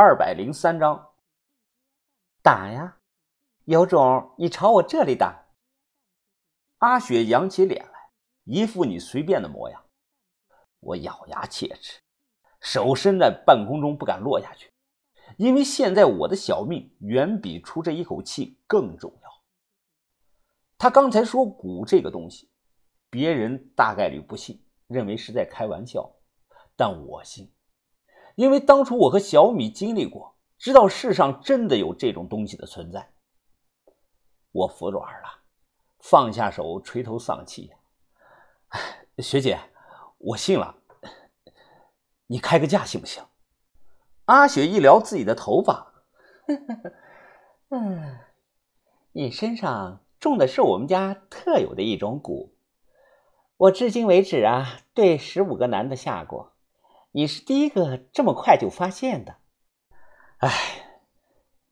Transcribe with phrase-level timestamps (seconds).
[0.00, 1.10] 二百零三章。
[2.40, 2.98] 打呀！
[3.64, 5.48] 有种你朝我这里打！
[6.76, 8.10] 阿雪扬起脸来，
[8.44, 9.86] 一副你随便的模样。
[10.78, 12.00] 我咬牙切齿，
[12.60, 14.72] 手伸在半空中不敢落下去，
[15.36, 19.28] 因为现在我的小命远比出这一口气更重要。
[20.78, 22.48] 他刚才说蛊这个东西，
[23.10, 26.08] 别人大概率不信，认为是在开玩笑，
[26.76, 27.52] 但我信。
[28.38, 33.10] 因为当初我和小米经历过，知道世上真的有这种东西的存在。
[34.52, 35.40] 我服软了，
[35.98, 37.72] 放下手，垂头丧气。
[39.18, 39.58] 学姐，
[40.18, 40.76] 我信了，
[42.28, 43.24] 你开个价行不行？
[44.26, 45.92] 阿雪一撩自己的头发，
[47.70, 48.20] 嗯，
[49.10, 52.50] 你身上种的是我们家特有的一种蛊，
[53.56, 56.52] 我至今为止啊，对十五个男的下过。
[57.12, 59.36] 你是第一个这么快就发现的，
[60.38, 60.50] 哎，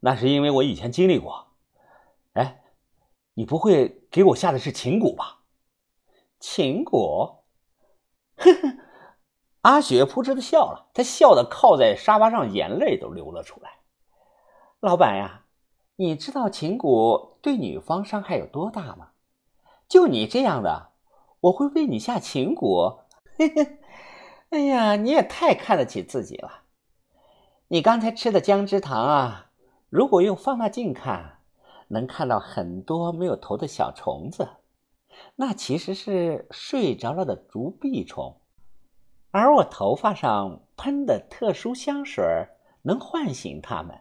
[0.00, 1.48] 那是因为我以前经历过。
[2.32, 2.62] 哎，
[3.34, 5.42] 你不会给我下的是情蛊吧？
[6.40, 7.42] 情蛊？
[8.36, 8.78] 呵呵，
[9.62, 13.80] 阿雪扑哧的笑了，她笑得靠在沙发上，眼泪都流了出来。
[14.80, 15.44] 老板呀，
[15.96, 19.10] 你知道情蛊对女方伤害有多大吗？
[19.88, 20.92] 就你这样的，
[21.40, 23.04] 我会为你下情蛊？
[23.38, 23.78] 嘿嘿。
[24.56, 26.62] 哎呀，你也太看得起自己了！
[27.68, 29.50] 你刚才吃的姜汁糖啊，
[29.90, 31.40] 如果用放大镜看，
[31.88, 34.48] 能看到很多没有头的小虫子，
[35.34, 38.40] 那其实是睡着了的竹壁虫。
[39.30, 42.24] 而我头发上喷的特殊香水
[42.80, 43.94] 能唤醒它们。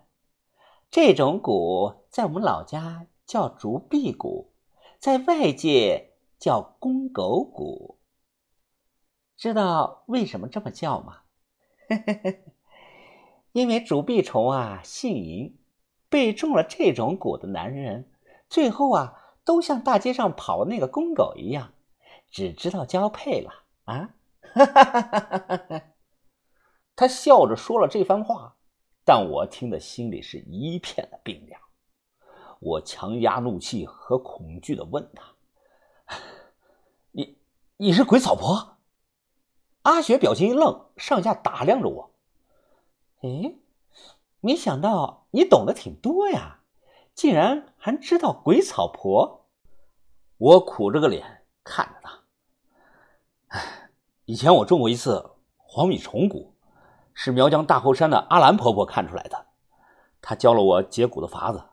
[0.89, 4.45] 这种蛊在我们老家叫竹壁蛊，
[4.99, 7.95] 在外界叫公狗蛊。
[9.37, 11.17] 知道为什么这么叫吗？
[13.51, 15.55] 因为竹臂虫啊姓银，
[16.09, 18.11] 被中了这种蛊的男人，
[18.49, 21.73] 最后啊都像大街上跑那个公狗一样，
[22.31, 23.51] 只知道交配了
[23.85, 24.15] 啊！
[26.95, 28.55] 他笑着说了这番话，
[29.05, 31.61] 但我听得心里是一片的冰凉。
[32.59, 35.23] 我强压怒气和恐惧的问他
[37.11, 37.37] ：“你
[37.77, 38.74] 你是鬼草婆？”
[39.85, 42.11] 阿雪表情一愣，上下打量着我。
[43.21, 43.53] 哎，
[44.39, 46.61] 没想到你懂得挺多呀，
[47.13, 49.45] 竟然还知道鬼草婆。
[50.37, 52.19] 我苦着个脸看着他。
[53.49, 53.91] 哎，
[54.25, 56.49] 以前我种过一次黄米虫蛊，
[57.13, 59.45] 是苗疆大后山的阿兰婆婆看出来的，
[60.19, 61.63] 她教了我解蛊的法子。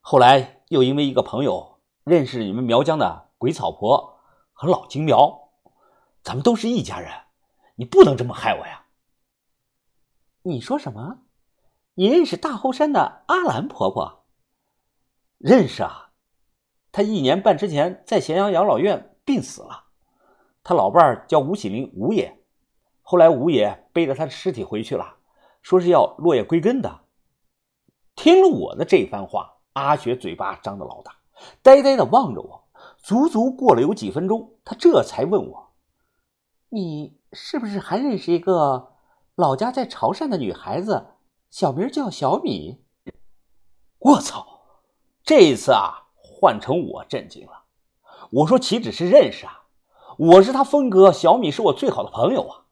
[0.00, 4.20] 后来又因为一个朋友认识你们苗疆的鬼草婆
[4.52, 5.48] 和老金苗，
[6.22, 7.10] 咱们都是一家人。
[7.76, 8.86] 你不能这么害我呀！
[10.42, 11.22] 你说什么？
[11.94, 14.24] 你认识大后山的阿兰婆婆？
[15.38, 16.10] 认识啊！
[16.92, 19.84] 她一年半之前在咸阳养老院病死了，
[20.62, 22.40] 她老伴儿叫吴喜林，吴爷。
[23.02, 25.16] 后来吴爷背着他的尸体回去了，
[25.60, 27.00] 说是要落叶归根的。
[28.14, 31.16] 听了我的这番话，阿雪嘴巴张得老大，
[31.62, 32.68] 呆呆的望着我，
[32.98, 35.72] 足足过了有几分钟，她这才问我
[36.74, 38.92] ：“你？”是不是还认识一个
[39.34, 41.06] 老家在潮汕的女孩子，
[41.50, 42.80] 小名叫小米？
[43.98, 44.60] 我操！
[45.24, 47.64] 这一次啊，换成我震惊了。
[48.30, 49.64] 我说岂止是认识啊，
[50.16, 52.66] 我是他峰哥，小米是我最好的朋友啊！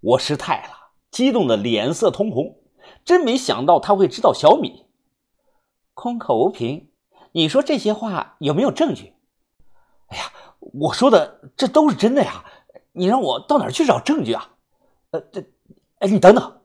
[0.00, 2.60] 我失态了，激动的脸色通红。
[3.04, 4.86] 真没想到他会知道小米。
[5.92, 6.90] 空口无凭，
[7.32, 9.12] 你说这些话有没有证据？
[10.06, 12.42] 哎呀，我说的这都是真的呀。
[12.92, 14.50] 你让我到哪儿去找证据啊？
[15.12, 15.40] 呃，这，
[15.98, 16.60] 哎，你等等，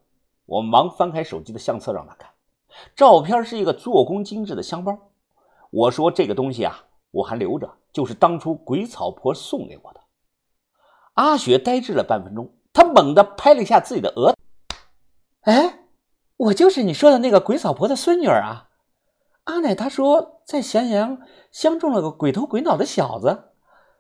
[0.46, 2.30] 我忙翻开手机的相册让他看，
[2.96, 4.98] 照片是一个做工精致的香包。
[5.72, 10.02] 我说这个东西啊，我还留着，就是当初鬼草婆送给我的。
[11.14, 14.36] 阿雪呆滞了半分钟，她猛地拍了一下自己的额，
[15.42, 15.86] 哎，
[16.38, 18.70] 我就是你说的那个鬼草婆的孙女儿啊！
[19.46, 21.20] 阿奶她说在咸阳
[21.52, 23.52] 相中了个鬼头鬼脑的小子，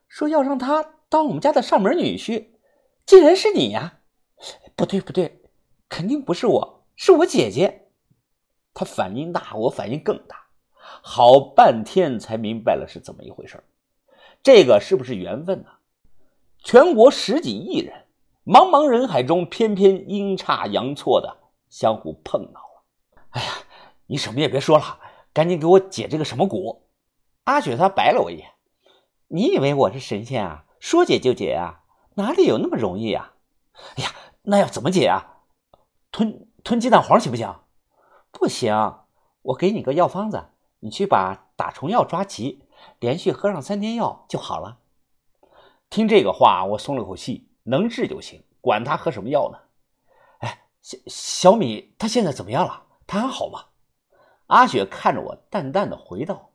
[0.07, 0.94] 说要让他。
[1.15, 2.47] 当我们家的上门女婿，
[3.05, 3.99] 竟然是你呀？
[4.75, 5.43] 不对不对，
[5.87, 7.87] 肯定不是我，是我姐姐。
[8.73, 10.47] 她反应大，我反应更大，
[11.01, 13.63] 好半天才明白了是怎么一回事。
[14.43, 15.69] 这个是不是缘分呢？
[16.61, 18.07] 全国十几亿人，
[18.43, 21.37] 茫茫人海中，偏偏阴差阳错的
[21.69, 22.83] 相互碰到了。
[23.29, 23.51] 哎呀，
[24.07, 24.99] 你什么也别说了，
[25.31, 26.79] 赶紧给我解这个什么蛊。
[27.45, 28.49] 阿雪她白了我一眼，
[29.29, 30.63] 你以为我是神仙啊？
[30.85, 31.81] 说解就解啊，
[32.13, 33.33] 哪里有那么容易啊？
[33.97, 34.11] 哎呀，
[34.43, 35.39] 那要怎么解啊？
[36.11, 37.55] 吞吞鸡蛋黄行不行？
[38.31, 38.99] 不行，
[39.41, 40.49] 我给你个药方子，
[40.81, 42.67] 你去把打虫药抓齐，
[42.99, 44.77] 连续喝上三天药就好了。
[45.89, 49.57] 听这个话，我松了口气，能治就行，管他喝什么药呢。
[50.41, 52.83] 哎，小小米他现在怎么样了？
[53.07, 53.69] 他还好吗？
[54.45, 56.51] 阿雪看着我，淡淡的回道：“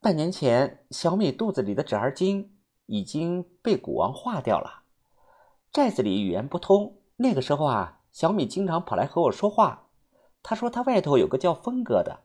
[0.00, 2.56] 半年前，小米肚子里的纸儿精
[2.90, 4.82] 已经被蛊王化掉了，
[5.70, 6.98] 寨子里语言不通。
[7.16, 9.86] 那个时候啊，小米经常跑来和我说话。
[10.42, 12.24] 他说他外头有个叫峰哥的，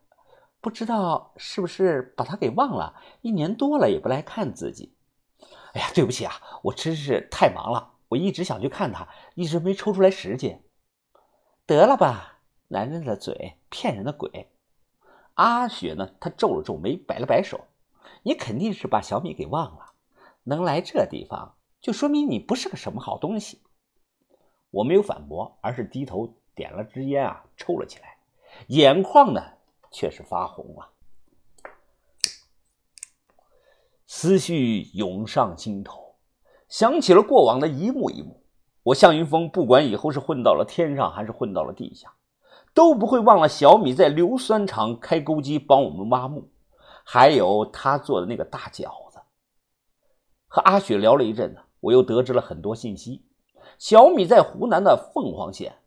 [0.60, 4.96] 不知道是不是把他给忘了，一年多了也不来看自己。
[5.74, 6.34] 哎呀，对不起啊，
[6.64, 10.64] 我真是太忙了，我一直想去看他，一直没抽出来时间。
[11.68, 12.40] 得了吧。”
[12.70, 14.50] 男人的嘴骗人的鬼，
[15.36, 16.10] 阿雪呢？
[16.20, 17.66] 她皱了皱眉，摆了摆手
[18.24, 19.85] ：“你肯定是把小米给忘了，
[20.46, 23.62] 能来这地方，就说明你不是个什么好东西。”
[24.72, 28.18] 我没有反驳，而是低头点了支烟啊，抽了起来，
[28.68, 29.42] 眼眶呢
[29.92, 30.90] 却是发红了，
[34.06, 36.16] 思绪涌上心头，
[36.68, 38.44] 想起了过往的一幕一幕。
[38.84, 42.14] 我向云峰，不管以后是混到了天上，还是混到了地下。
[42.74, 46.52] 都不会忘了小米在硫酸厂开钩机帮我们挖墓，
[47.06, 49.05] 还有他做的那个大脚。
[50.56, 53.26] 和阿雪聊了一阵子，我又得知了很多信息。
[53.78, 55.80] 小米在湖南的凤凰县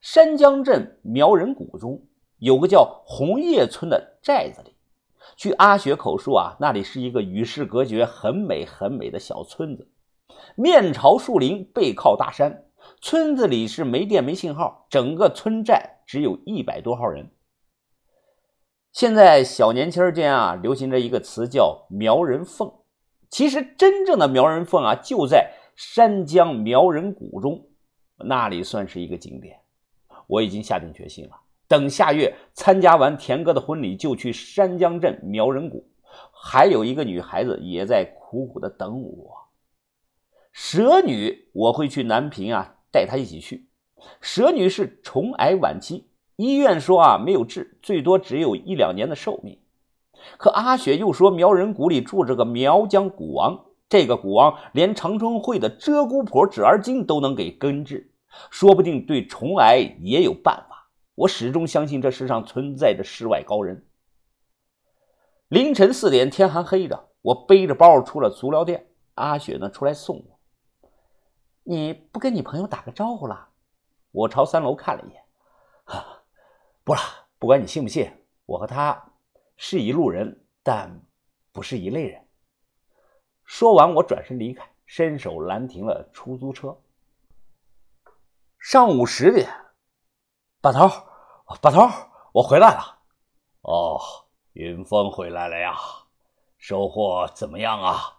[0.00, 2.00] 山江镇苗人谷中
[2.38, 4.76] 有个叫红叶村的寨子里，
[5.34, 9.90] 据阿雪口述啊，那里是一个与世隔绝、很美很美的小村子，
[10.54, 12.66] 面朝树林，背靠大山。
[13.00, 17.28] 村子里是没电没信号，整个村寨只有一百多号人。
[18.92, 22.72] 现在小年轻间啊，流行着一个词叫“苗人凤”，
[23.32, 27.66] 其实真正的苗人凤啊，就在山江苗人谷中，
[28.18, 29.58] 那里算是一个景点。
[30.26, 35.88] 我已经下定决心了，等下月参加完田哥的婚礼，就去山江镇苗人谷。
[36.30, 39.34] 还有一个女孩子也在苦苦的等我，
[40.52, 42.76] 蛇女，我会去南平啊。
[42.90, 43.66] 带她一起去。
[44.20, 46.06] 蛇女是虫癌晚期，
[46.36, 49.58] 医院说啊没有治，最多只有一两年的寿命。
[50.38, 58.12] 可阿雪又说苗人谷里住着个苗疆蛊王，这个蛊王连长春会的鹧鸪婆纸儿精都能给根治，
[58.50, 60.88] 说不定对虫癌也有办法。
[61.14, 63.86] 我始终相信这世上存在着世外高人。
[65.48, 70.38] 凌晨四点，天还黑着，我背着包出了足疗店，阿雪呢出来送我。
[71.64, 73.48] 你不跟你朋友打个招呼了？
[74.10, 75.22] 我朝三楼看了一眼，
[75.84, 76.22] 哈，
[76.84, 77.00] 不了，
[77.38, 78.10] 不管你信不信，
[78.44, 79.11] 我和他
[79.64, 81.00] 是一路人，但
[81.52, 82.26] 不是一类人。
[83.44, 86.76] 说完，我转身离开，伸手拦停了出租车。
[88.58, 89.48] 上午十点，
[90.60, 90.88] 把头，
[91.60, 91.88] 把头，
[92.32, 92.98] 我回来了。
[93.60, 94.00] 哦，
[94.54, 95.76] 云峰回来了呀，
[96.58, 98.18] 收获怎么样啊？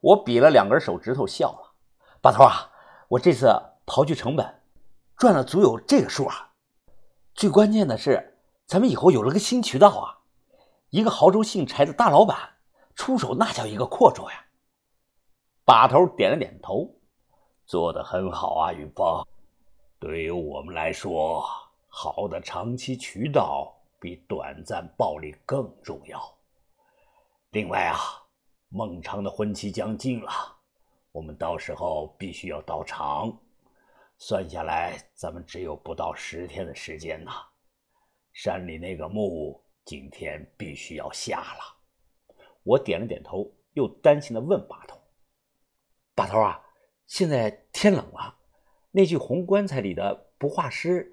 [0.00, 1.74] 我比了两根手指头，笑了。
[2.20, 2.72] 把头啊，
[3.06, 3.46] 我这次
[3.86, 4.62] 刨去成本，
[5.16, 6.54] 赚了足有这个数啊！
[7.34, 10.25] 最关键的是，咱们以后有了个新渠道啊！
[10.90, 12.36] 一个亳州姓柴的大老板
[12.94, 14.44] 出手，那叫一个阔绰呀！
[15.64, 16.88] 把头点了点头，
[17.66, 19.24] 做得很好啊，云峰。
[19.98, 21.44] 对于我们来说，
[21.88, 26.20] 好的长期渠道比短暂暴利更重要。
[27.50, 27.98] 另外啊，
[28.68, 30.30] 孟尝的婚期将近了。
[31.10, 33.36] 我们到时候必须要到场，
[34.18, 37.32] 算下来，咱们只有不到十天的时间呐。
[38.34, 42.36] 山里那个墓今天必须要下了。
[42.62, 45.00] 我点了点头，又担心的问把头
[46.14, 46.62] ：“把头啊，
[47.06, 48.36] 现在天冷了，
[48.90, 51.10] 那具红棺材里的不化尸，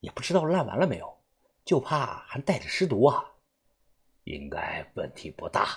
[0.00, 1.22] 也不知道烂完了没有，
[1.66, 3.34] 就怕还带着尸毒啊。
[4.24, 5.68] 应该问题不大，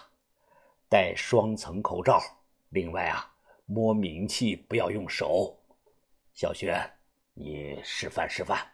[0.87, 2.21] 戴双层口罩。
[2.69, 3.25] 另外啊。”
[3.71, 5.55] 摸冥器不要用手，
[6.33, 6.73] 小轩，
[7.35, 8.67] 你示范示范。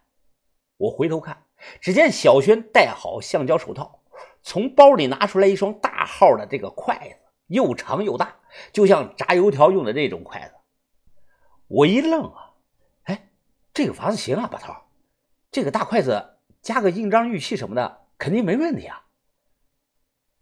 [0.77, 1.44] 我回头看，
[1.79, 4.01] 只见小轩戴好橡胶手套，
[4.41, 7.15] 从包里拿出来一双大号的这个筷子，
[7.48, 8.36] 又长又大，
[8.74, 10.53] 就像炸油条用的那种筷子。
[11.67, 12.51] 我一愣啊，
[13.03, 13.29] 哎，
[13.74, 14.74] 这个法子行啊，把头，
[15.51, 19.05] 这个大筷子加个印章玉器什么的，肯定没问题啊。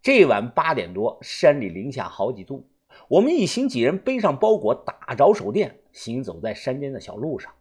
[0.02, 2.70] 这晚八点多，山里零下好几度。
[3.08, 7.54] 我们一行几人背上包裹，打着手电，行走在山间的小路上。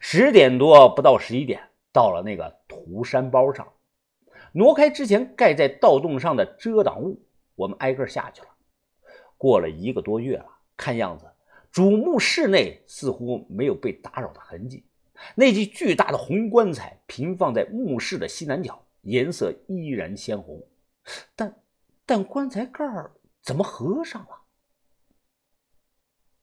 [0.00, 3.66] 十点多不到十一点，到了那个土山包上，
[4.52, 7.18] 挪开之前盖在盗洞上的遮挡物，
[7.54, 8.48] 我们挨个下去了。
[9.38, 11.24] 过了一个多月了，看样子
[11.72, 14.84] 主墓室内似乎没有被打扰的痕迹，
[15.34, 20.62] 那具巨大的红棺材平放在墓室的西南角，颜色依然鲜红，
[21.34, 21.56] 但
[22.04, 22.84] 但棺材盖
[23.40, 24.36] 怎么合上了？